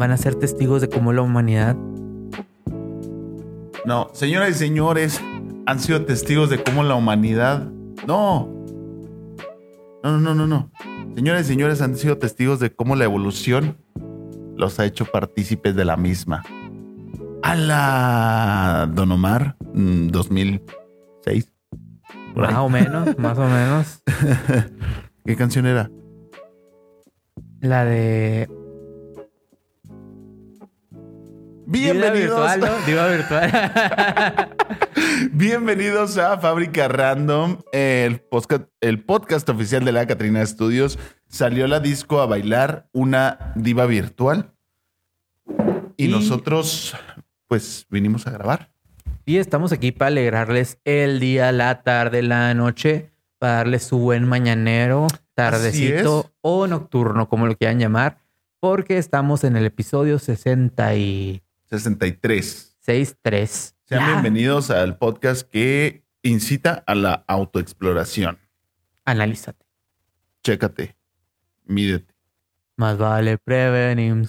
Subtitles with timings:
[0.00, 1.76] van a ser testigos de cómo la humanidad
[3.84, 5.20] No, señoras y señores,
[5.66, 7.70] han sido testigos de cómo la humanidad.
[8.06, 8.48] No.
[10.02, 10.70] No, no, no, no, no.
[11.14, 13.76] Señoras y señores, han sido testigos de cómo la evolución
[14.56, 16.44] los ha hecho partícipes de la misma.
[17.42, 21.52] A la Don Omar, mm, 2006.
[22.34, 22.52] Por ahí.
[22.54, 24.02] más o menos, más o menos,
[25.26, 25.90] ¿Qué canción era?
[27.60, 28.48] la de
[31.70, 32.86] Diva Bienvenidos, virtual, ¿no?
[32.86, 34.50] Diva virtual.
[35.32, 40.98] bienvenidos a Fábrica Random, el podcast, el podcast oficial de la Catrina Studios.
[41.28, 44.50] Salió la disco a bailar una diva virtual
[45.96, 46.96] y, Y- nosotros,
[47.46, 48.72] pues, vinimos a grabar.
[49.24, 54.26] y estamos aquí para alegrarles el día, la tarde, la noche, para darles su buen
[54.26, 58.18] mañanero, tardecito o nocturno, como lo quieran llamar,
[58.58, 61.42] porque estamos en el episodio 66.3.
[61.70, 62.76] 63.
[62.80, 63.06] Sean
[63.88, 64.04] Ya.
[64.06, 68.38] bienvenidos al podcast que incita a la autoexploración.
[69.04, 69.64] Analízate.
[70.42, 70.96] Chécate,
[71.64, 72.12] mídete.
[72.76, 74.16] Más vale prevenir.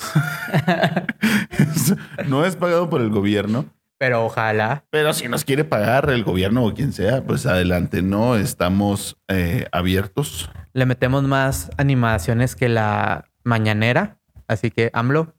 [2.28, 3.66] no es pagado por el gobierno,
[3.98, 4.86] Pero ojalá.
[4.92, 8.36] Pero si nos quiere pagar el gobierno o quien sea, pues adelante, ¿no?
[8.36, 10.52] Estamos eh, abiertos.
[10.73, 14.20] Le metemos más animaciones que la mañanera.
[14.48, 15.33] Así que, AMLO,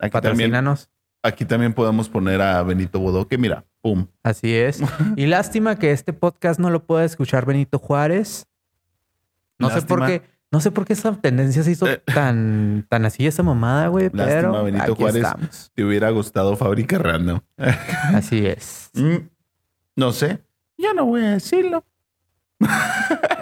[0.00, 0.90] Aquí patrocínanos.
[1.24, 4.06] Aquí también podemos poner a Benito Bodoque, mira, pum.
[4.22, 4.80] Así es.
[5.16, 8.46] Y lástima que este podcast no lo pueda escuchar Benito Juárez.
[9.58, 10.22] No sé por qué.
[10.52, 12.00] No sé por qué esa tendencia se hizo Eh.
[12.14, 14.04] tan, tan así esa mamada, güey.
[14.12, 15.24] Lástima, Pero Benito aquí Juárez.
[15.24, 15.72] estamos.
[15.74, 17.40] Te hubiera gustado Fábrica Random.
[18.14, 18.90] Así es.
[18.94, 19.16] Mm,
[19.96, 20.44] no sé.
[20.78, 21.84] Ya no voy a decirlo.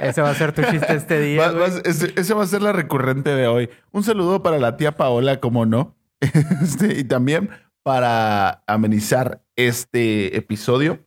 [0.01, 1.51] Ese va a ser tu chiste este día.
[1.51, 3.69] Va- va- ese va a ser la recurrente de hoy.
[3.91, 5.95] Un saludo para la tía Paola, como no.
[6.63, 7.51] Este, y también
[7.83, 11.01] para amenizar este episodio,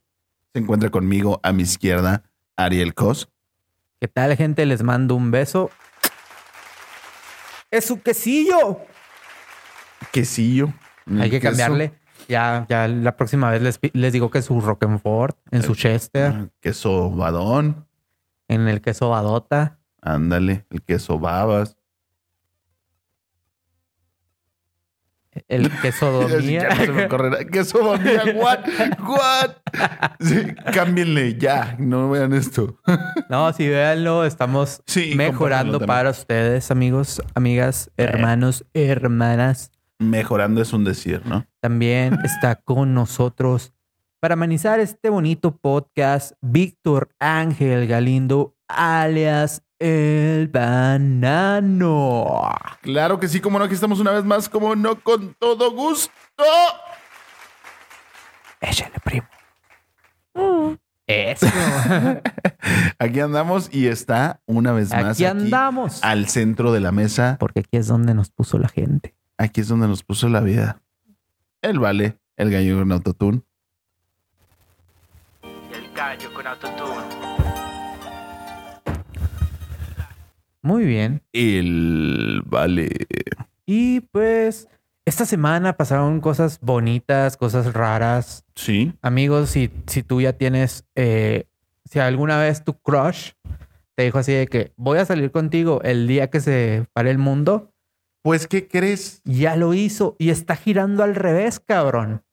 [0.52, 2.24] se encuentra conmigo a mi izquierda
[2.56, 3.28] Ariel Cos.
[4.00, 4.66] ¿Qué tal, gente?
[4.66, 5.70] Les mando un beso.
[7.70, 8.78] ¡Es su quesillo!
[10.12, 10.72] Quesillo.
[11.18, 11.50] Hay que Queso.
[11.50, 11.92] cambiarle.
[12.28, 16.48] Ya, ya la próxima vez les, les digo que su Roquefort, en su Chester, Ah,
[16.60, 17.86] Queso badón.
[18.48, 19.78] en el queso badota.
[20.02, 21.76] Ándale, el queso babas.
[25.48, 27.06] El queso Así ya no se me
[28.40, 28.60] what?
[29.06, 29.50] What?
[30.20, 30.42] Sí,
[30.72, 32.78] cámbienle ya, no vean esto.
[33.28, 38.04] No, si véanlo, estamos Sí, mejorando para ustedes, amigos, amigas, Eh.
[38.04, 39.72] hermanos, hermanas.
[39.98, 41.46] Mejorando es un decir, ¿no?
[41.60, 43.72] También está con nosotros
[44.20, 52.50] para amenizar este bonito podcast Víctor Ángel Galindo, alias El Banano.
[52.80, 56.12] Claro que sí, como no, aquí estamos una vez más, como no, con todo gusto.
[58.60, 59.26] Échale, primo.
[61.06, 61.46] Eso.
[62.98, 66.02] Aquí andamos y está una vez más Aquí andamos.
[66.02, 67.36] al centro de la mesa.
[67.38, 69.14] Porque aquí es donde nos puso la gente.
[69.38, 70.80] Aquí es donde nos puso la vida.
[71.62, 73.42] El vale, el gallo en autotune.
[75.42, 77.15] El gallo con autotune.
[80.66, 81.22] Muy bien.
[81.32, 82.88] El vale.
[83.66, 84.68] Y pues
[85.04, 88.44] esta semana pasaron cosas bonitas, cosas raras.
[88.56, 88.92] Sí.
[89.00, 91.44] Amigos, si, si tú ya tienes, eh,
[91.84, 93.30] si alguna vez tu crush
[93.94, 97.18] te dijo así de que voy a salir contigo el día que se pare el
[97.18, 97.72] mundo,
[98.22, 99.22] Pues, ¿qué crees?
[99.24, 102.24] ya lo hizo y está girando al revés, cabrón.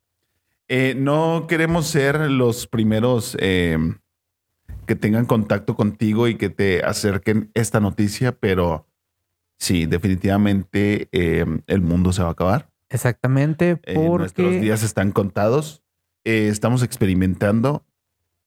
[0.67, 3.77] Eh, no queremos ser los primeros eh,
[4.85, 8.87] que tengan contacto contigo y que te acerquen esta noticia, pero
[9.57, 12.69] sí, definitivamente eh, el mundo se va a acabar.
[12.89, 15.83] Exactamente, Eh, nuestros porque días están contados.
[16.25, 17.85] Eh, estamos experimentando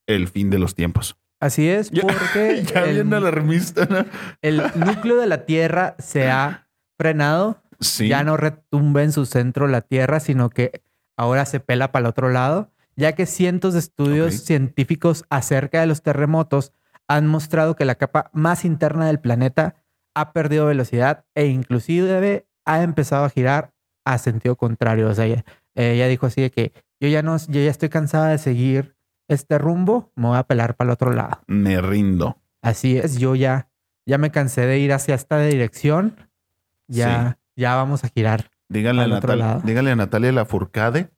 [0.07, 1.17] el fin de los tiempos.
[1.41, 4.05] así es, Ya- porque ya el, bien alarmista, ¿no?
[4.43, 8.09] el núcleo de la Tierra se ha frenado Sí.
[8.09, 10.81] ya no retumba en su centro la Tierra, sino que
[11.17, 15.87] ahora se pela para el otro lado, ya que cientos de estudios científicos acerca de
[15.87, 16.73] los terremotos
[17.09, 19.77] han mostrado que la capa más interna del planeta
[20.15, 23.73] ha perdido velocidad e inclusive ha empezado a girar
[24.05, 25.09] a sentido contrario.
[25.09, 25.45] O sea, ella,
[25.75, 28.97] ella dijo así de que yo ya no, yo ya estoy cansada de seguir
[29.29, 31.43] este rumbo, me voy a pelar para el otro lado.
[31.47, 32.39] Me rindo.
[32.63, 33.69] Así es, yo ya,
[34.07, 36.17] ya me cansé de ir hacia esta dirección.
[36.89, 38.51] Ya, ya vamos a girar.
[38.69, 39.61] Dígale a, Al otro Natalia, lado.
[39.65, 41.11] dígale a Natalia Lafourcade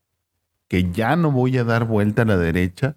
[0.68, 2.96] que ya no voy a dar vuelta a la derecha.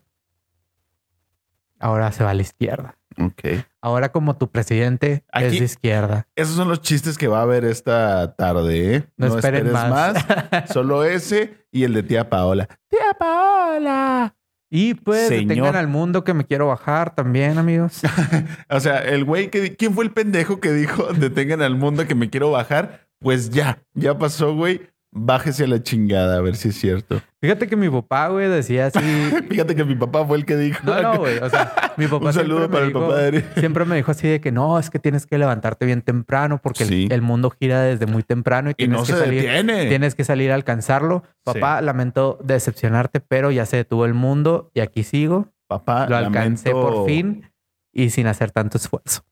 [1.79, 2.97] Ahora se va a la izquierda.
[3.17, 3.65] Ok.
[3.81, 6.27] Ahora como tu presidente es de izquierda.
[6.35, 9.09] Esos son los chistes que va a haber esta tarde, ¿eh?
[9.17, 10.25] No, esperen esperes más.
[10.71, 12.67] Solo ese y el de tía Paola.
[12.87, 14.35] ¡Tía Paola!
[14.73, 15.49] y pues Señor.
[15.49, 18.01] detengan al mundo que me quiero bajar también, amigos.
[18.69, 19.75] O sea, el güey que...
[19.75, 23.07] ¿Quién fue el pendejo que dijo detengan al mundo que me quiero bajar?
[23.19, 24.89] Pues ya, ya pasó, güey.
[25.13, 27.21] Bájese a la chingada, a ver si es cierto.
[27.41, 28.99] Fíjate que mi papá, güey, decía así.
[29.49, 30.79] Fíjate que mi papá fue el que dijo.
[30.85, 31.37] No, no, güey.
[31.39, 33.45] O sea, mi papá Un saludo para el dijo- papá de Ari.
[33.59, 36.83] Siempre me dijo así de que no, es que tienes que levantarte bien temprano porque
[36.83, 37.07] el- Sí.
[37.11, 39.41] el, mundo gira desde muy temprano y Y tienes no que se salir.
[39.41, 39.87] detiene.
[39.87, 41.23] Tienes que salir a alcanzarlo.
[41.43, 45.49] Papá, lamento decepcionarte, pero ya se detuvo el mundo y aquí sigo.
[45.67, 47.51] Papá, Lo alcancé lamento- por fin
[47.91, 49.23] y sin hacer tanto esfuerzo.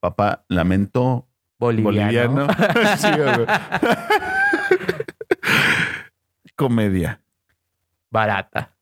[0.00, 1.26] Papá, lamento
[1.58, 2.46] Boliviano.
[2.46, 2.96] boliviano.
[2.96, 3.08] Sí.
[6.60, 7.22] Comedia.
[8.10, 8.76] Barata.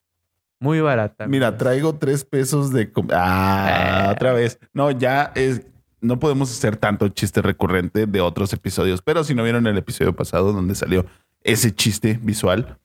[0.59, 1.27] Muy barata.
[1.27, 2.91] Mira, traigo tres pesos de...
[2.91, 4.11] com- Ah, Eh.
[4.11, 4.59] otra vez.
[4.73, 5.61] No, ya es...
[6.01, 10.13] No podemos hacer tanto chiste recurrente de otros episodios, pero si no vieron el episodio
[10.13, 11.05] pasado donde salió
[11.43, 12.77] ese chiste visual,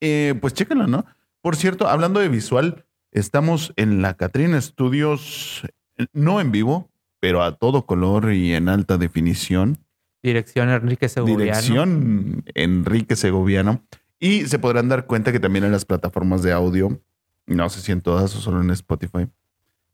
[0.00, 1.04] eh, pues chéquenlo, ¿no?
[1.40, 5.62] Por cierto, hablando de visual, estamos en la Catrina Studios,
[5.98, 6.90] eh, no en vivo,
[7.20, 9.78] pero a todo color y en alta definición.
[10.22, 11.40] Dirección Enrique Segoviano.
[11.42, 13.82] Dirección Enrique Segoviano.
[14.24, 16.98] Y se podrán dar cuenta que también en las plataformas de audio,
[17.46, 19.28] no sé si en todas o solo en Spotify,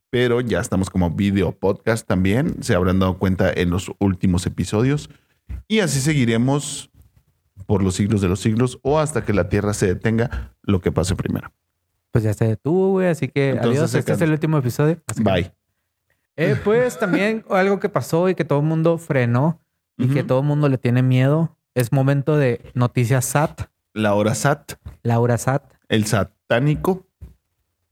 [0.09, 2.63] pero ya estamos como video podcast también.
[2.63, 5.11] Se habrán dado cuenta en los últimos episodios.
[5.67, 6.93] Y así seguiremos
[7.67, 10.93] por los siglos de los siglos o hasta que la Tierra se detenga, lo que
[10.93, 11.51] pase primero.
[12.13, 13.09] Pues ya se detuvo, güey.
[13.09, 13.95] Así que Entonces adiós.
[13.97, 15.03] Este es el último episodio.
[15.13, 15.53] Que- Bye.
[16.37, 19.59] Eh, pues también algo que pasó y que todo el mundo frenó
[19.99, 21.57] y que todo el mundo le tiene miedo.
[21.75, 27.09] Es momento de noticias SAT, La hora SAT, Laura SAT, el satánico,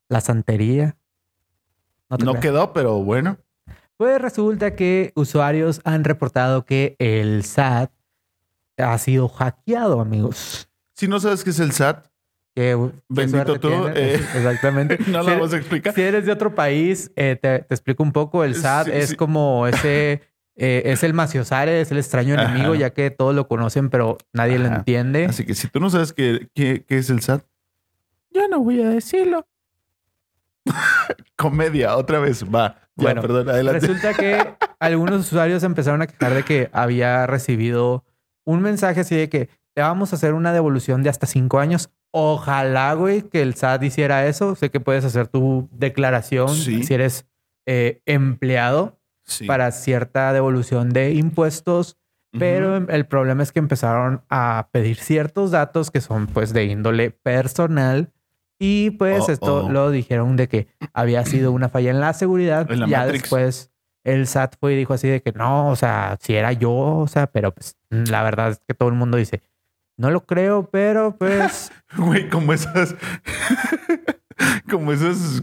[0.09, 0.97] la santería.
[2.25, 3.39] No, quedó, pero bueno.
[3.97, 7.91] Pues resulta que usuarios han reportado que el SAT
[8.79, 10.71] ha sido hackeado, amigos.
[10.95, 12.07] Si no sabes qué es el SAT,
[12.55, 12.77] Qué,
[13.09, 14.15] Bendito tú, eh.
[14.35, 14.99] Exactamente.
[15.07, 15.95] no lo vamos a explicar.
[15.95, 18.43] Si eres de otro país, eh, te, te explico un poco.
[18.43, 19.17] El SAT Sí, es sí.
[19.17, 20.23] como ese,
[20.59, 22.51] eh, es el maciosare, es el extraño Ajá.
[22.51, 25.25] enemigo, ya que todos lo conocen, pero nadie lo entiende.
[25.27, 27.43] Así que si tú no sabes qué, qué- qué es el SAT,
[28.33, 29.47] yo no voy a decirlo.
[31.37, 32.77] Comedia, otra vez, va.
[32.97, 33.81] Ya, Bueno, perdón, adelante.
[33.81, 38.05] Resulta que algunos usuarios empezaron a quejar de que había recibido
[38.45, 41.91] un mensaje así de que te vamos a hacer una devolución de hasta cinco años.
[42.11, 44.57] Ojalá, güey, que el SAT hiciera eso.
[44.57, 46.83] Sé que puedes hacer tu declaración Sí.
[46.83, 47.27] si eres
[47.67, 48.98] eh, empleado
[49.29, 49.47] Sí.
[49.47, 51.97] para cierta devolución de impuestos.
[52.39, 52.87] Pero Ujú.
[52.91, 58.13] el problema es que empezaron a pedir ciertos datos que son pues de índole personal
[58.59, 59.71] y pues Oh, esto oh.
[59.71, 62.71] lo dijeron de que había sido una falla en la seguridad.
[62.71, 63.23] En la ya Matrix.
[63.23, 63.71] después
[64.05, 67.07] el SAT fue y dijo así de que no, o sea, si era yo, o
[67.09, 69.41] sea, pero pues la verdad es que todo el mundo dice,
[69.97, 72.95] no lo creo, pero pues Güey, como esas.
[74.71, 75.43] como esas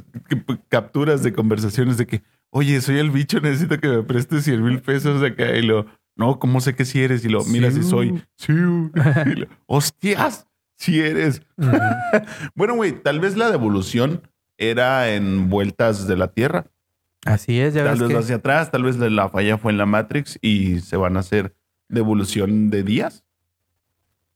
[0.69, 4.81] capturas de conversaciones de que, oye, soy el bicho, necesito que me prestes 100 mil
[4.81, 5.55] pesos acá.
[5.55, 5.85] Y lo,
[6.15, 7.25] no, ¿cómo sé que si eres?
[7.25, 8.23] Y lo, mira, si soy.
[8.37, 8.53] Sí.
[8.53, 8.55] Y
[9.35, 11.41] lo, hostias, si eres.
[12.55, 14.21] Bueno, güey, tal vez la devolución
[14.57, 16.67] era en vueltas de la Tierra.
[17.25, 19.77] así es, ya Tal ves vez que hacia atrás, tal vez la falla fue en
[19.77, 21.55] la Matrix y se van a hacer
[21.89, 23.25] devolución de días.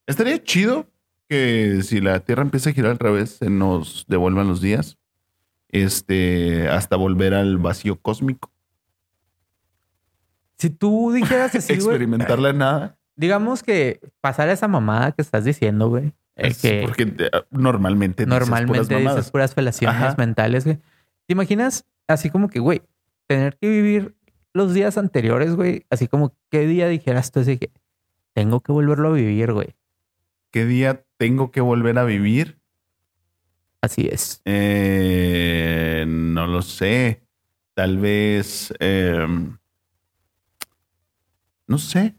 [0.07, 0.87] Estaría chido
[1.29, 4.97] que si la Tierra empieza a girar al revés, se nos devuelvan los días.
[5.69, 8.51] Este, hasta volver al vacío cósmico.
[10.57, 12.97] si tú dijeras así, güey, experimentar la nada.
[13.15, 18.39] digamos que pasara esa mamada que estás diciendo, güey, Es que Porque eh, normalmente dices
[18.39, 20.15] normalmente puras dices puras felaciones Ajá.
[20.17, 20.77] mentales, güey.
[21.27, 22.81] ¿Te imaginas así como que, güey,
[23.27, 24.15] tener que vivir
[24.53, 25.85] los días anteriores, güey?
[25.89, 27.71] Así como, ¿qué día dijeras tú así que
[28.33, 29.75] tengo que volverlo a vivir, güey?
[30.51, 32.57] ¿Qué día tengo que volver a vivir?
[33.81, 34.41] Así es.
[34.45, 37.23] Eh, no lo sé.
[37.73, 38.73] Tal vez.
[38.79, 39.25] eh,
[41.67, 42.15] no sé.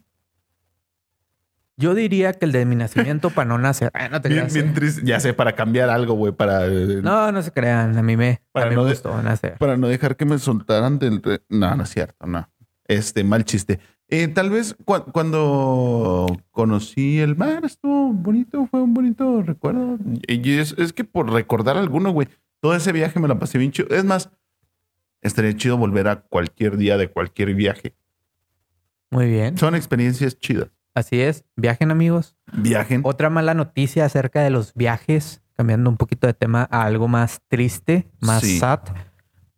[1.77, 3.91] Yo diría que el de mi nacimiento para no nacer.
[3.95, 4.55] Ah, no te Bien, creas.
[4.55, 4.73] bien eh.
[4.75, 5.03] triste.
[5.05, 6.33] Ya sé, para cambiar algo, güey.
[6.33, 7.97] Para, eh, No, no se crean.
[7.97, 9.57] A mí me, Para a mí no me gustó nacer.
[9.59, 11.23] para no dejar que me soltaran del.
[11.49, 12.49] No, no es cierto, no.
[12.87, 13.81] Este, mal chiste.
[14.13, 19.99] Eh, tal vez cua- cuando conocí el mar estuvo bonito, fue un bonito recuerdo.
[20.27, 22.29] Y es, es que por recordar alguno, güey,
[22.61, 23.89] todo ese viaje me la pasé bien chido.
[23.91, 24.31] Es más,
[25.23, 27.95] estaría chido volver a cualquier día de cualquier viaje.
[29.11, 29.57] Muy bien.
[29.59, 30.69] Son experiencias chidas.
[30.95, 31.45] Así es.
[31.57, 32.37] Viajen, amigos.
[32.53, 33.03] Viajen.
[33.05, 37.43] Otra mala noticia acerca de los viajes, cambiando un poquito de tema a algo más
[37.49, 38.59] triste, más Sí.
[38.59, 38.81] sad.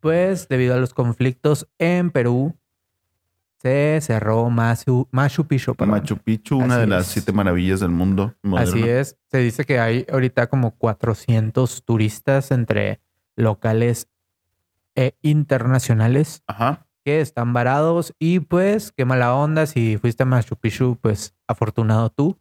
[0.01, 2.57] pues debido a los conflictos en Perú,
[3.63, 5.75] se cerró Machu, Machu Picchu.
[5.77, 5.93] perdón.
[5.93, 7.13] Machu Picchu, una Así de las es.
[7.13, 8.35] siete maravillas del mundo.
[8.43, 8.71] moderno.
[8.73, 9.17] Así es.
[9.31, 13.01] Se dice que hay ahorita como 400 turistas entre
[13.37, 14.09] locales
[14.97, 16.87] e internacionales Ajá.
[17.05, 22.11] que están varados y pues qué mala onda si fuiste a Machu Picchu, pues afortunado
[22.11, 22.37] tú.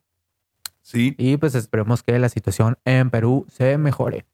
[0.81, 1.13] Sí.
[1.19, 4.25] Y pues esperemos que la situación en Perú se mejore.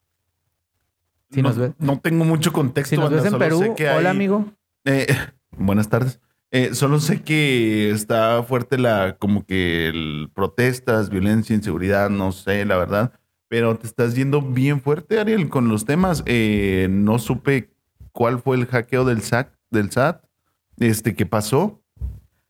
[1.31, 2.95] Si no, nos ves- no tengo mucho contexto.
[2.95, 4.45] Si nos ves en Perú, hay- hola amigo.
[4.85, 5.05] Eh,
[5.51, 6.21] buenas tardes.
[6.51, 12.63] Eh, solo sé que está fuerte la, como que el protestas, violencia, inseguridad, no sé,
[12.65, 13.11] la verdad.
[13.49, 16.23] Pero te estás yendo bien fuerte, Ariel, con los temas.
[16.25, 17.69] Eh, no supe
[18.11, 20.23] cuál fue el hackeo del SAT, del SAT,
[20.79, 21.81] este, que pasó.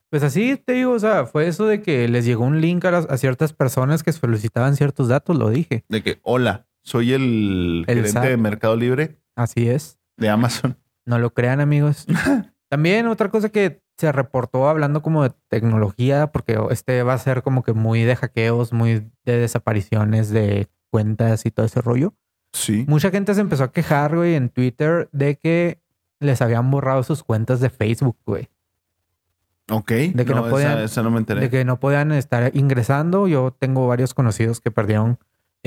[0.10, 2.92] Pues así te digo, o sea, fue eso de que les llegó un link a,
[2.92, 5.84] las- a ciertas personas que solicitaban ciertos datos, lo dije.
[5.90, 8.24] De que, hola, soy el, El gerente SAT.
[8.24, 10.00] de Mercado Libre Así es.
[10.16, 10.78] de Amazon.
[11.06, 12.06] No lo crean, amigos.
[12.70, 17.42] También otra cosa que se reportó hablando como de tecnología, porque este va a ser
[17.44, 22.14] como que muy de hackeos, muy de desapariciones de cuentas y todo ese rollo.
[22.54, 22.86] Sí.
[22.88, 25.80] Mucha gente se empezó a quejar, güey, en Twitter de que
[26.20, 28.50] les habían borrado sus cuentas de Facebook, güey.
[29.70, 29.92] Ok.
[29.92, 31.42] De que no esa- podían- esa no me enteré.
[31.42, 33.28] De que no podían estar ingresando.
[33.28, 35.20] Yo tengo varios conocidos que perdieron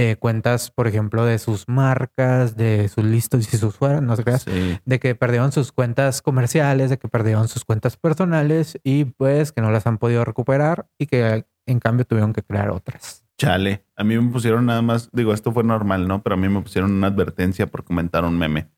[0.02, 4.24] eh, cuentas, por ejemplo, de sus marcas, de sus listos y sus fueras, no sé
[4.24, 4.38] qué.
[4.38, 4.78] Sí.
[4.86, 9.60] De que perdieron sus cuentas comerciales, de que perdieron sus cuentas personales y pues que
[9.60, 13.24] no las han podido recuperar y que en cambio tuvieron que crear otras.
[13.36, 16.22] Chale, a mí me pusieron nada más, digo, esto fue normal, ¿no?
[16.22, 18.68] Pero a mí me pusieron una advertencia por comentar un meme.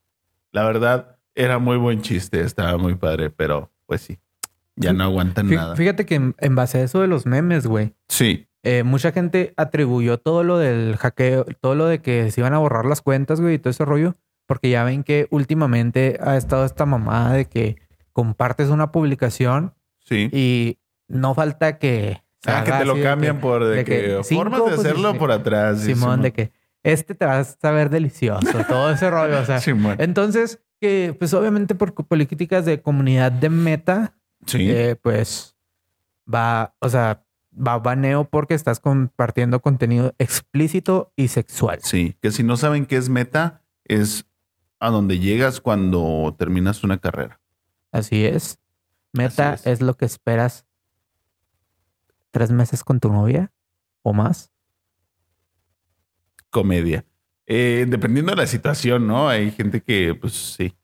[0.51, 4.19] La verdad, era muy buen chiste, estaba muy padre, pero pues sí,
[4.77, 5.77] ya no aguantan Fí- nada.
[5.77, 9.55] Fíjate que en, en base a eso de los memes, güey, Sí, eh, mucha gente
[9.57, 13.41] atribuyó todo lo del hackeo, todo lo de que se iban a borrar las cuentas,
[13.41, 14.15] güey, y todo ese rollo,
[14.47, 17.77] porque ya ven que últimamente ha estado esta mamada de que
[18.13, 20.29] compartes una publicación sí.
[20.33, 20.79] y
[21.09, 22.23] no falta que...
[22.45, 25.11] Ah, que te lo cambian que- por de, de que, que cinco formas de hacerlo
[25.11, 25.81] posiciones- por atrás.
[25.81, 26.53] Simón, de que
[26.83, 29.61] este te va a saber delicioso, todo ese rollo, o sea.
[29.61, 29.95] Simón.
[30.01, 34.15] Entonces, que pues obviamente por políticas de comunidad de meta,
[34.47, 35.57] Sí, eh, pues
[36.33, 41.79] va, o sea, va baneo porque estás compartiendo contenido explícito y sexual.
[41.83, 42.17] sí.
[42.23, 44.25] Que si no saben qué es meta, es
[44.81, 47.41] a donde llegas cuando terminas una carrera.
[47.93, 48.59] Así es.
[49.13, 49.75] Meta Así es.
[49.75, 49.81] es.
[49.83, 50.65] lo que esperas
[52.31, 53.53] tres meses con tu novia
[54.03, 54.51] o más.
[56.51, 57.05] comedia.
[57.47, 59.29] Eh, dependiendo de la situación, ¿no?
[59.29, 60.75] Hay gente que, pues sí,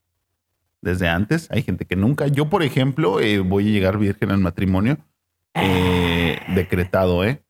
[0.80, 2.26] desde antes, hay gente que nunca.
[2.26, 4.98] Yo, por ejemplo, eh, voy a llegar virgen al matrimonio.
[5.54, 7.42] Eh, decretado, ¿eh?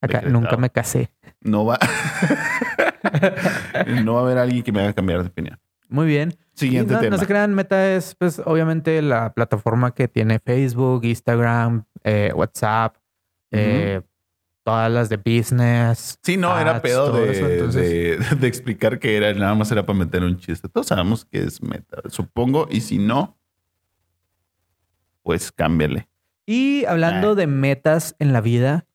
[0.00, 0.32] Acá Decretado.
[0.40, 1.10] nunca me casé.
[1.40, 1.78] No va.
[4.04, 5.58] no va a haber alguien que me haga cambiar de opinión.
[5.88, 6.36] Muy bien.
[6.54, 7.16] Siguiente no, tema.
[7.16, 12.96] no se crean, Meta es pues obviamente la plataforma que tiene Facebook, Instagram, eh, WhatsApp,
[13.50, 14.02] eh,
[14.62, 16.18] todas las de business.
[16.22, 19.86] Sí, no, era pedo de, eso, entonces- de- de explicar que era, nada más era
[19.86, 20.68] para meter un chiste.
[20.68, 23.38] Todos sabemos que es meta, supongo, y si no,
[25.22, 26.08] pues cámbiale.
[26.52, 27.34] Y hablando Ah.
[27.36, 28.86] de metas en la vida,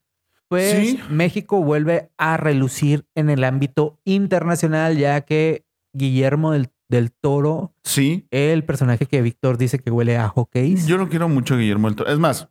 [0.50, 1.00] pues Sí.
[1.10, 8.28] México vuelve a relucir en el ámbito internacional, ya que Guillermo del, del Toro, Sí,
[8.32, 11.96] el personaje que Víctor dice que huele a hockey, yo no quiero mucho Guillermo del
[11.96, 12.12] Toro.
[12.12, 12.50] Es más,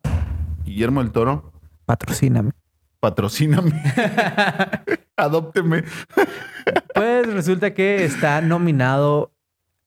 [0.64, 1.52] Guillermo del Toro,
[1.84, 2.52] patrocíname.
[3.00, 3.72] patrocíname,
[5.18, 5.84] adópteme.
[6.94, 9.32] Pues resulta que está nominado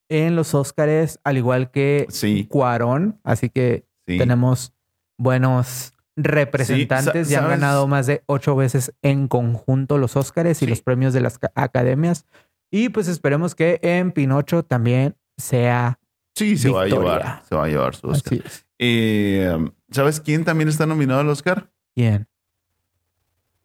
[0.09, 4.17] en los Óscares, al igual que Sí, Cuarón, así que sí.
[4.19, 4.74] tenemos
[5.17, 7.27] buenos representantes.
[7.27, 10.69] Sí, ya han ganado más de ocho veces en conjunto los Óscares y Sí.
[10.69, 12.25] los premios de las ca- academias.
[12.71, 16.00] Y pues esperemos que en Pinocho también sea
[16.36, 18.39] Sí, se va a llevar, se va a llevar su Oscar.
[18.79, 19.57] Eh,
[19.89, 21.71] ¿Sabes quién también está nominado al Oscar?
[21.95, 22.27] Bien.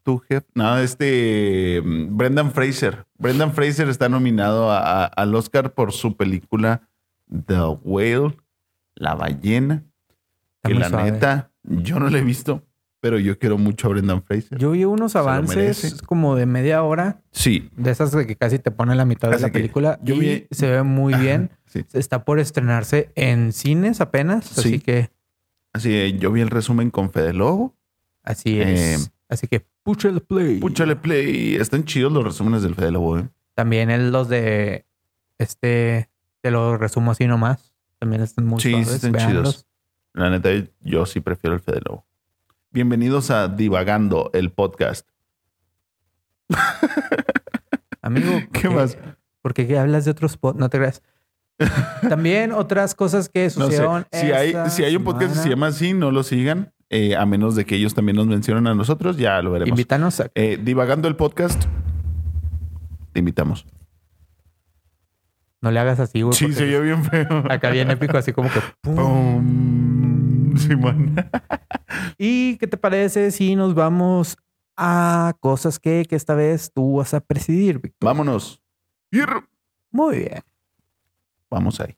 [0.05, 0.47] Tu jefe.
[0.55, 3.07] No, este mm, Brendan Fraser.
[3.19, 6.89] Brendan Fraser está nominado a- a- al Oscar por su película
[7.47, 8.37] The Whale,
[8.95, 9.85] La ballena.
[10.63, 11.13] Que la suave.
[11.13, 12.63] neta, yo no la he visto,
[13.01, 14.59] pero yo quiero mucho a Brendan Fraser.
[14.59, 18.71] Yo vi unos avances como de media hora, sí, de esas de que casi te
[18.71, 19.99] pone la mitad de la película.
[20.03, 21.51] yo y vi- se ve muy bien.
[21.67, 21.85] sí.
[21.93, 24.81] Está por estrenarse en cines apenas, así Sí.
[24.81, 25.11] que
[25.75, 27.75] Así que yo vi el resumen con Fede Lobo.
[28.23, 29.07] así es.
[29.07, 30.59] Eh, así que púchale play.
[30.61, 31.57] Púchale play.
[31.57, 33.29] Están chidos los resúmenes del Fede Lobo, ¿eh?
[33.55, 34.85] También el, los de
[35.39, 36.09] este,
[36.43, 37.75] te lo resumo así nomás.
[37.99, 39.67] También están muy Sí, están chidos.
[40.15, 40.51] La neta,
[40.83, 42.05] yo sí prefiero el Fede Lobo.
[42.71, 45.09] Bienvenidos a Divagando, el podcast.
[48.03, 48.99] Amigo, ¿por ¿Qué más?
[49.41, 50.57] ¿Por qué hablas de otros pod?
[50.57, 51.03] No te creas.
[52.09, 53.61] También otras cosas que No sé.
[53.61, 54.07] sucedieron.
[54.13, 55.51] Si hay, esta si hay un podcast que se semana.
[55.51, 56.73] llama así, no lo sigan.
[56.91, 59.71] eh, a menos de que ellos también nos mencionen a nosotros, ya lo veremos.
[59.71, 60.31] Invítanos a...
[60.35, 61.65] Eh, divagando el podcast,
[63.13, 63.65] te invitamos.
[65.63, 66.35] No le hagas así, güey.
[66.35, 67.45] Sí, porque se oye bien feo.
[67.49, 68.61] Acá bien épico, así como que...
[68.83, 68.97] ¡pum!
[68.97, 69.92] Pum.
[70.57, 71.15] Simón.
[72.19, 74.37] ¿Y qué te parece si nos vamos
[74.77, 78.07] a cosas que, que esta vez tú vas a presidir, Víctor?
[78.07, 78.61] Vámonos.
[79.91, 80.41] Muy bien.
[81.51, 81.97] Vamos ahí.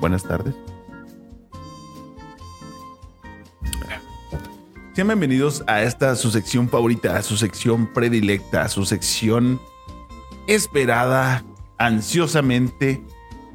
[0.00, 0.54] Buenas tardes.
[4.94, 9.60] Sean bienvenidos a esta su sección favorita, a su sección predilecta, a su sección
[10.46, 11.44] esperada
[11.78, 13.02] ansiosamente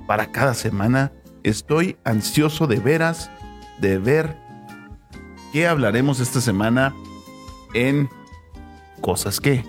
[0.05, 1.13] para cada semana.
[1.43, 3.31] Estoy ansioso de veras
[3.79, 4.35] de ver
[5.53, 6.93] qué hablaremos esta semana
[7.73, 8.09] en
[8.99, 9.63] Cosas que.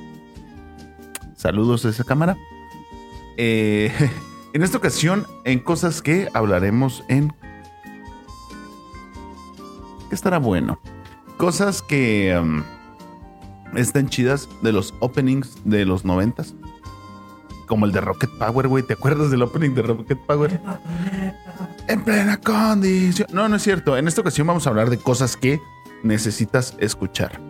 [1.36, 2.36] Saludos a esa cámara.
[3.36, 3.92] Eh,
[4.54, 7.32] en esta ocasión, en Cosas que hablaremos en...
[10.08, 10.80] ¿Qué estará bueno?
[11.40, 12.62] Cosas que um,
[13.74, 16.54] están chidas de los openings de los noventas.
[17.66, 18.82] Como el de Rocket Power, güey.
[18.82, 20.60] ¿Te acuerdas del opening de Rocket Power?
[21.88, 23.26] En plena condición.
[23.32, 23.96] No, no es cierto.
[23.96, 25.58] En esta ocasión vamos a hablar de cosas que
[26.02, 27.40] necesitas escuchar.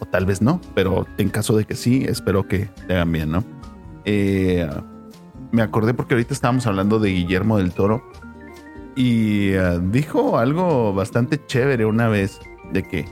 [0.00, 3.30] O tal vez no, pero en caso de que sí, espero que te hagan bien,
[3.30, 3.44] ¿no?
[4.06, 4.66] Eh,
[5.52, 8.02] me acordé porque ahorita estábamos hablando de Guillermo del Toro
[8.94, 12.40] y eh, dijo algo bastante chévere una vez
[12.72, 13.06] de que,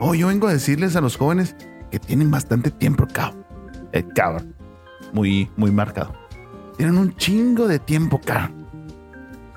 [0.00, 1.56] oh, yo vengo a decirles a los jóvenes
[1.90, 3.44] que tienen bastante tiempo, cabrón.
[4.14, 4.54] Cabrón.
[5.12, 6.12] Muy, muy marcado.
[6.76, 8.66] Tienen un chingo de tiempo, cabrón.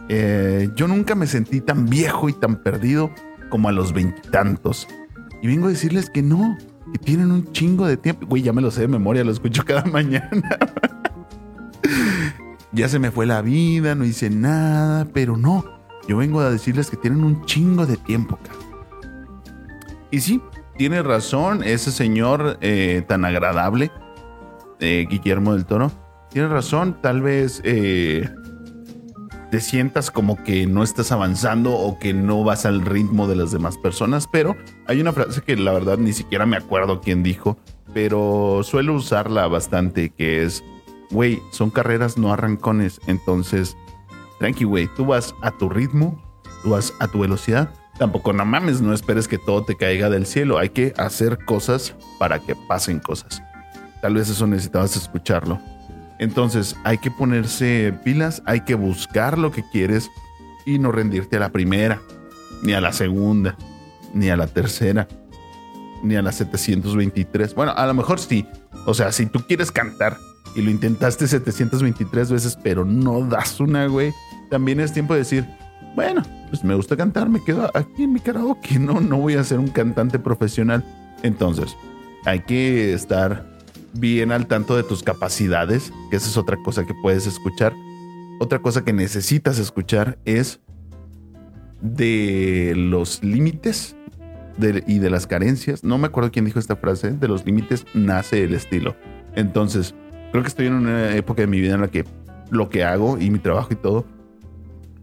[0.09, 3.11] Eh, yo nunca me sentí tan viejo y tan perdido
[3.49, 4.87] como a los veintitantos.
[5.41, 6.57] Y vengo a decirles que no,
[6.93, 8.25] que tienen un chingo de tiempo.
[8.27, 10.57] Güey, ya me lo sé de memoria, lo escucho cada mañana.
[12.71, 15.65] ya se me fue la vida, no hice nada, pero no.
[16.07, 18.66] Yo vengo a decirles que tienen un chingo de tiempo, cabrón.
[20.11, 20.41] Y sí,
[20.77, 23.91] tiene razón ese señor eh, tan agradable,
[24.79, 25.91] eh, Guillermo del Toro.
[26.29, 28.29] Tiene razón, tal vez eh,
[29.51, 33.51] te sientas como que no estás avanzando o que no vas al ritmo de las
[33.51, 34.55] demás personas, pero
[34.87, 37.57] hay una frase que la verdad ni siquiera me acuerdo quién dijo,
[37.93, 40.63] pero suelo usarla bastante, que es,
[41.11, 43.77] güey, son carreras no arrancones, entonces,
[44.39, 46.21] tranqui, güey, tú vas a tu ritmo,
[46.61, 50.25] tú vas a tu velocidad, tampoco no mames, no esperes que todo te caiga del
[50.25, 53.41] cielo, hay que hacer cosas para que pasen cosas.
[54.01, 55.59] Tal vez eso necesitabas escucharlo.
[56.19, 60.09] Entonces hay que ponerse pilas, hay que buscar lo que quieres
[60.65, 62.01] y no rendirte a la primera,
[62.63, 63.55] ni a la segunda,
[64.13, 65.07] ni a la tercera,
[66.03, 67.53] ni a la 723.
[67.55, 68.45] Bueno, a lo mejor sí.
[68.85, 70.17] O sea, si tú quieres cantar
[70.55, 74.13] y lo intentaste 723 veces, pero no das una, güey,
[74.49, 75.47] también es tiempo de decir,
[75.97, 79.43] bueno, pues me gusta cantar, me quedo aquí en mi karaoke, no, no voy a
[79.43, 80.85] ser un cantante profesional.
[81.23, 81.75] Entonces,
[82.23, 83.57] hay que estar
[83.93, 87.73] bien al tanto de tus capacidades, que esa es otra cosa que puedes escuchar.
[88.39, 90.59] Otra cosa que necesitas escuchar es
[91.81, 93.95] de los límites
[94.85, 95.83] y de las carencias.
[95.83, 97.13] No me acuerdo quién dijo esta frase.
[97.13, 98.95] De los límites nace el estilo.
[99.33, 99.95] Entonces,
[100.29, 102.05] creo que estoy en una época de mi vida en la que
[102.51, 104.05] lo que hago y mi trabajo y todo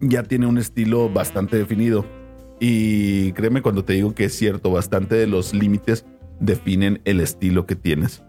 [0.09, 2.05] ya tiene un estilo bastante definido.
[2.59, 6.05] Y créeme cuando te digo que es cierto, bastante de los límites
[6.39, 8.23] definen el estilo que tienes.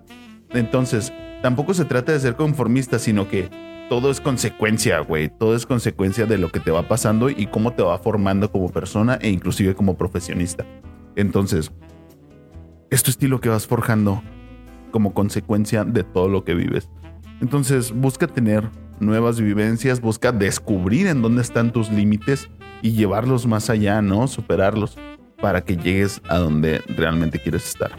[0.51, 1.13] Entonces,
[1.43, 3.49] tampoco se trata de ser conformista, sino que
[3.89, 5.29] todo es consecuencia, güey.
[5.29, 8.71] Todo es consecuencia de lo que te va pasando y cómo te va formando como
[8.71, 10.67] persona e inclusive como profesionista.
[11.15, 11.71] Entonces,
[12.91, 14.23] es tu estilo que vas forjando
[14.91, 16.89] como consecuencia de todo lo que vives.
[17.41, 18.69] Entonces, busca tener
[19.01, 22.49] nuevas vivencias, busca descubrir en dónde están tus límites
[22.83, 24.27] y llevarlos más allá, ¿no?
[24.29, 24.97] Superarlos
[25.41, 27.93] para que llegues a donde realmente quieres estar.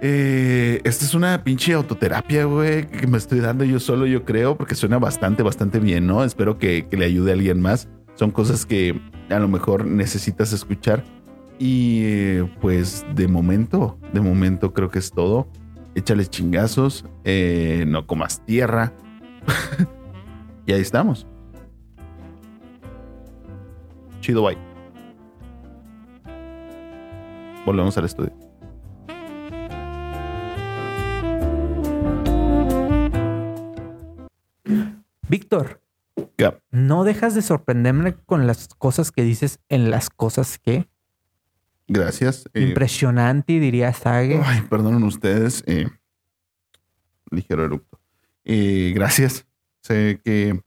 [0.00, 4.56] Eh, esta es una pinche autoterapia, güey, que me estoy dando yo solo, yo creo,
[4.56, 6.24] porque suena bastante, bastante bien, ¿no?
[6.24, 7.88] Espero que, que le ayude a alguien más.
[8.14, 11.04] Son cosas que a lo mejor necesitas escuchar.
[11.58, 15.48] Y eh, pues de momento, de momento creo que es todo.
[15.94, 18.92] Échale chingazos, eh, no comas tierra.
[20.66, 21.26] y ahí estamos.
[24.20, 24.56] Chido, bye.
[27.66, 28.32] Volvemos al estudio.
[35.28, 35.80] Víctor,
[36.70, 40.88] no dejas de sorprenderme con las cosas que dices en las cosas que.
[41.86, 42.48] Gracias.
[42.54, 44.40] eh, Impresionante, diría Sage.
[44.42, 45.62] Ay, perdonen ustedes.
[45.66, 45.88] eh,
[47.30, 47.98] ligero eructo.
[48.44, 49.46] Eh, gracias.
[49.82, 50.60] Sé que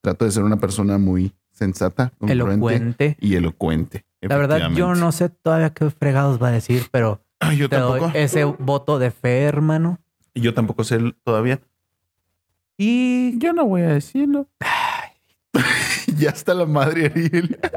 [0.00, 3.16] trato de ser una persona muy sensata, Elocuente.
[3.20, 4.04] y elocuente.
[4.20, 7.76] La verdad, yo no sé todavía qué fregados va a decir, pero Ay, yo te
[7.76, 8.18] doy tampoco.
[8.18, 9.98] ese voto de fe, hermano.
[10.34, 11.60] Y Yo tampoco sé todavía.
[12.76, 14.48] Y Yo no voy a decirlo.
[16.18, 17.58] ya está la madre Ariel.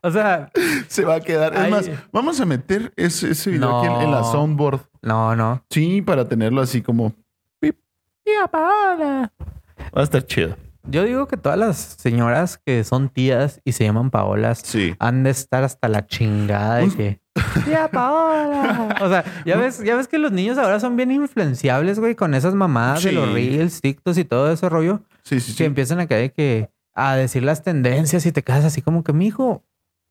[0.00, 0.52] O sea,
[0.86, 1.56] Se va a quedar.
[1.56, 3.78] Es más, vamos a meter ese, ese video No.
[3.80, 4.82] aquí en, en la soundboard.
[5.02, 5.64] no, no.
[5.70, 7.14] Sí, para tenerlo así como.
[8.28, 9.32] Tía Paola.
[9.96, 10.54] Va a estar chido.
[10.86, 14.94] Yo digo que todas las señoras que son tías y se llaman Paolas Sí.
[14.98, 17.20] han de estar hasta la chingada de que.
[17.64, 18.96] ¡Tía Paola!
[19.00, 22.34] O sea, ya ves, ya ves que los niños ahora son bien influenciables, güey, con
[22.34, 25.00] esas mamadas de los reels, TikToks y todo ese rollo.
[25.22, 25.64] Sí, sí, Que sí.
[25.64, 29.64] empiezan a caer que a decir las tendencias y te quedas así como que, mijo,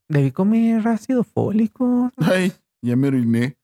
[0.08, 2.10] debí comer ácido fólico.
[2.16, 2.52] Ay,
[2.82, 3.56] ya me oriné.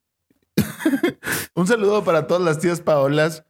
[1.57, 3.45] Un saludo para todas las tías Paolas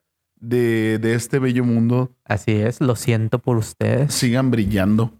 [0.48, 2.12] de, de este bello mundo.
[2.24, 4.12] Así es, lo siento por ustedes.
[4.14, 5.12] Sigan brillando,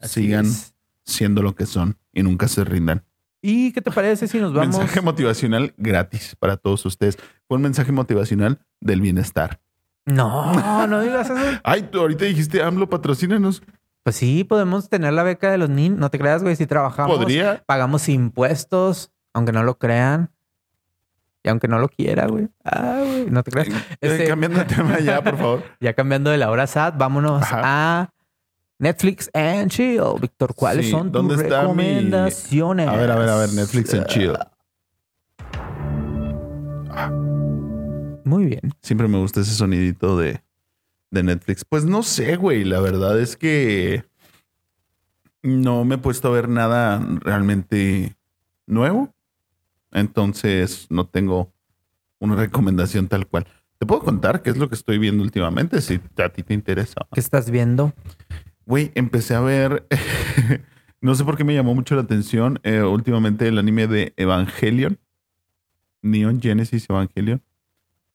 [0.00, 0.74] Así sigan es.
[1.04, 3.04] siendo lo que son y nunca se rindan.
[3.42, 4.78] ¿Y qué te parece si nos vamos?
[4.78, 7.18] Mensaje motivacional gratis para todos ustedes.
[7.46, 9.60] Fue un mensaje motivacional del bienestar.
[10.06, 11.60] No, no digas eso.
[11.64, 13.62] Ay, tú ahorita dijiste AMLO, patrocínanos.
[14.02, 15.98] Pues sí, podemos tener la beca de los niños.
[15.98, 17.16] No te creas, güey, si trabajamos.
[17.18, 17.62] Podría.
[17.66, 20.30] Pagamos impuestos, aunque no lo crean.
[21.44, 22.48] Y aunque no lo quiera, güey.
[22.64, 23.68] Ah, güey, no te creas.
[23.68, 25.62] Eh, Este- Cambiando de tema ya, por favor.
[25.80, 27.60] Ya cambiando de la hora SAT, vámonos Ajá.
[28.02, 28.10] a
[28.78, 30.00] Netflix and Chill.
[30.20, 32.88] Víctor, ¿cuáles Sí, son tus ¿dónde está mi- recomendaciones?
[32.88, 34.32] A ver, a ver, a ver, Netflix and chill.
[38.24, 38.60] Muy bien.
[38.82, 40.42] Siempre me gusta ese sonidito de,
[41.10, 41.64] de Netflix.
[41.64, 42.64] Pues no sé, güey.
[42.64, 44.04] La verdad es que
[45.42, 48.16] no me he puesto a ver nada realmente
[48.66, 49.13] nuevo.
[49.94, 51.54] Entonces no tengo
[52.18, 53.46] una recomendación tal cual.
[53.78, 57.06] Te puedo contar qué es lo que estoy viendo últimamente, si a ti te interesa.
[57.12, 57.92] ¿Qué estás viendo?
[58.66, 59.86] Güey, empecé a ver.
[61.00, 64.98] no sé por qué me llamó mucho la atención eh, últimamente el anime de Evangelion.
[66.02, 67.42] Neon Genesis Evangelion.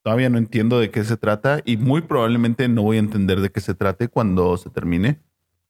[0.03, 3.51] Todavía no entiendo de qué se trata y muy probablemente no voy a entender de
[3.51, 5.19] qué se trate cuando se termine.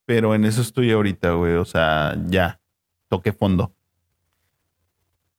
[0.06, 1.54] Pero en eso estoy ahorita, güey.
[1.54, 2.60] O sea, ya.
[3.08, 3.74] Toqué fondo.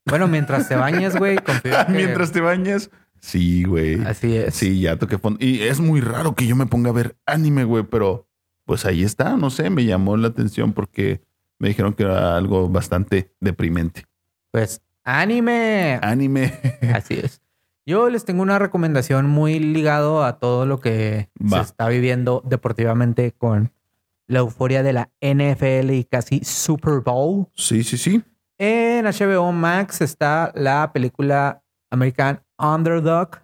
[0.05, 2.89] Bueno, mientras te bañes, güey, que- Mientras te bañas.
[3.19, 4.01] Sí, güey.
[4.03, 4.55] Así es.
[4.55, 5.37] Sí, ya toqué fondo.
[5.45, 8.27] Y es muy raro que yo me ponga a ver anime, güey, pero
[8.65, 11.21] pues ahí está, no sé, me llamó la atención porque
[11.59, 14.05] me dijeron que era algo bastante deprimente.
[14.51, 15.99] Pues, anime.
[16.01, 16.53] Anime.
[16.93, 17.41] Así es.
[17.85, 21.57] Yo les tengo una recomendación muy ligado a todo lo que Va.
[21.63, 23.71] se está viviendo deportivamente con
[24.27, 27.47] la euforia de la NFL y casi Super Bowl.
[27.55, 28.23] Sí, sí, sí.
[28.63, 33.39] En HBO Max está la película American Underdog,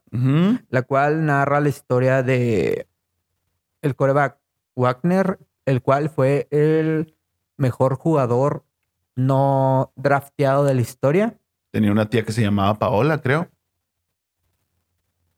[0.70, 2.88] la cual narra la historia de
[3.82, 4.38] el coreback
[4.76, 7.16] Wagner, el cual fue el
[7.58, 8.64] mejor jugador
[9.16, 11.36] no drafteado de la historia.
[11.72, 13.50] Tenía una tía que se llamaba Paola, creo.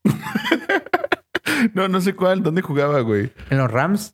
[1.74, 3.32] no, no sé cuál, dónde jugaba, güey.
[3.50, 4.14] En los Rams.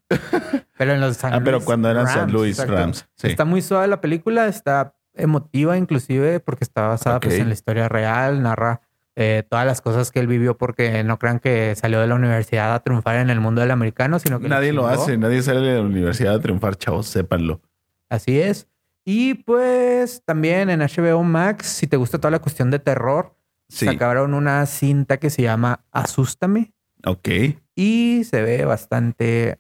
[0.78, 2.64] pero en los San Ah, pero cuando eran San Luis.
[2.68, 3.08] Rams.
[3.16, 3.30] Sí.
[3.30, 7.88] Está muy suave la película, está emotiva inclusive porque está basada pues, en la historia
[7.90, 8.82] real, narra
[9.16, 12.74] eh, todas las cosas que él vivió porque no crean que salió de la universidad
[12.74, 15.76] a triunfar en el mundo del americano, sino que Nadie lo hace, nadie sale de
[15.76, 17.62] la universidad a triunfar, chavos, sépanlo.
[18.10, 18.68] Así es.
[19.06, 23.36] Y pues también en HBO Max, si te gusta toda la cuestión de terror,
[23.68, 23.86] Sí.
[23.86, 26.74] sacaron una cinta que se llama Asústame
[27.04, 27.30] Ok.
[27.76, 29.60] y se ve bastante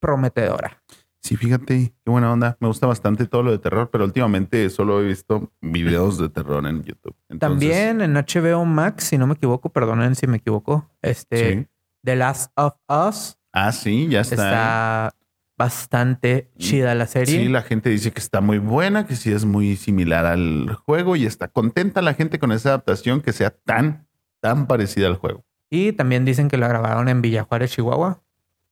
[0.00, 0.79] prometedora.
[1.22, 2.56] Sí, fíjate, qué buena onda.
[2.60, 6.66] Me gusta bastante todo lo de terror, pero últimamente solo he visto videos de terror
[6.66, 7.14] en YouTube.
[7.28, 7.38] Entonces,
[7.70, 11.66] También en HBO Max, si no me equivoco, perdonen si me equivoco, este Sí.
[12.02, 14.34] The Last of Us Ah, sí, ya está.
[14.34, 15.14] está
[15.58, 17.38] bastante chida la serie.
[17.38, 21.16] Sí, la gente dice que está muy buena, que sí es muy similar al juego
[21.16, 24.06] y está contenta la gente con esa adaptación que sea tan,
[24.40, 25.44] tan parecida al juego.
[25.68, 28.22] Y también dicen que la grabaron en Villa Juárez, Chihuahua.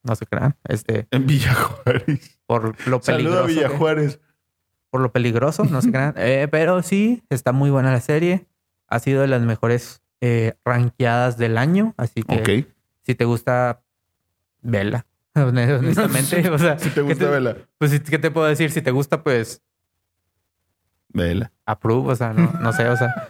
[0.03, 2.39] No se crean, este, En Villa Juárez.
[2.47, 3.39] por lo peligroso.
[3.43, 4.21] a Villa que- Juárez.
[4.91, 6.15] por lo peligroso, no se crean.
[6.17, 8.47] Eh, pero sí, está muy buena la serie.
[8.89, 11.95] Ha sido de las mejores eh, rankeadas del año.
[11.97, 12.69] Así que Ok.
[13.03, 13.83] si te gusta,
[14.63, 15.05] vela.
[15.35, 17.57] Honestamente, o sea, Si te ¿qué gusta, vela.
[17.79, 18.71] Pues, ¿qué te puedo decir?
[18.71, 19.63] Si te gusta, pues,
[21.11, 21.53] Vela.
[21.67, 23.29] approve, o sea, no, no sé, o sea.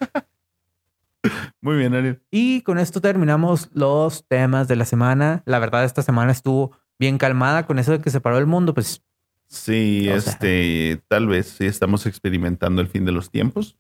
[1.60, 2.22] Muy bien, Ariel.
[2.30, 5.42] Y con esto terminamos los temas de la semana.
[5.46, 8.74] La verdad, esta semana estuvo bien calmada con eso de que se paró el mundo,
[8.74, 9.02] pues,
[9.46, 10.16] Sí, sea.
[10.16, 13.78] este, tal vez sí estamos experimentando el fin de los tiempos.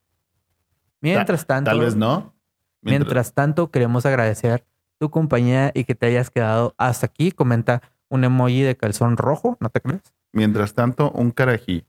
[1.00, 2.34] Mientras tanto, Tal vez no.
[2.80, 4.64] mientras tanto, queremos agradecer
[4.98, 7.32] tu compañía y que te hayas quedado hasta aquí.
[7.32, 10.02] Comenta un emoji de calzón rojo, ¿no te crees?
[10.32, 11.84] Mientras tanto, un carajillo.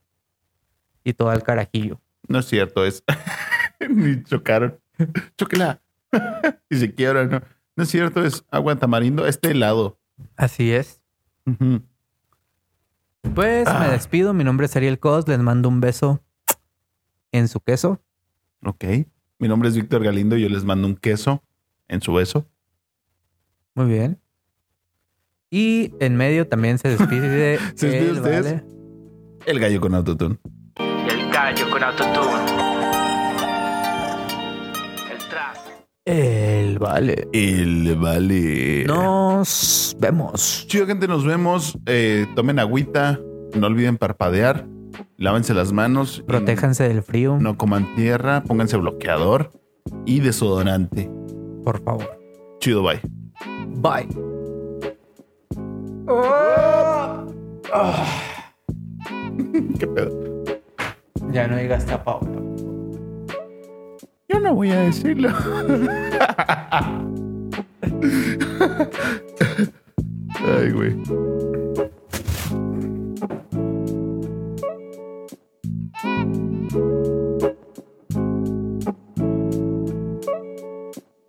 [1.02, 2.00] Y todo el carajillo.
[2.28, 3.02] No es cierto, es.
[3.88, 4.78] Ni chocaron.
[5.36, 5.80] Chóquela.
[6.68, 7.40] y se quiebra, ¿no?
[7.76, 9.26] No es cierto, es agua tamarindo.
[9.26, 9.98] Este helado.
[10.36, 11.00] Así es.
[13.34, 13.90] Pues me Ah.
[13.90, 14.32] despido.
[14.34, 15.26] Mi nombre es Ariel Cos.
[15.28, 16.22] Les mando un beso
[17.32, 18.00] en su queso.
[18.64, 18.84] Ok.
[19.38, 21.42] Mi nombre es Víctor Galindo y yo les mando un queso
[21.88, 22.46] en su beso.
[23.74, 24.20] Muy bien.
[25.50, 27.58] Y en medio también se despide.
[27.76, 28.44] ¿Se despide el ustedes?
[28.44, 28.64] Vale.
[29.46, 30.38] El gallo con autotune.
[30.76, 32.69] El gallo con autotune.
[36.06, 37.28] El vale.
[37.32, 38.84] El vale.
[38.86, 40.66] Nos vemos.
[40.68, 41.78] Chido, gente, nos vemos.
[41.86, 43.20] Eh, tomen agüita.
[43.54, 44.66] No olviden parpadear.
[45.16, 46.22] Lávense las manos.
[46.26, 48.42] Protéjanse del frío, No coman tierra.
[48.42, 49.52] Pónganse bloqueador
[50.06, 51.10] y desodorante.
[51.64, 52.18] por favor.
[52.60, 53.00] Chido, bye.
[53.76, 54.08] Bye.
[59.78, 60.44] ¿Qué pedo?
[61.32, 62.20] Ya no digas tapado.
[64.30, 65.30] Yo no voy a decirlo.
[70.38, 70.94] Ay, güey.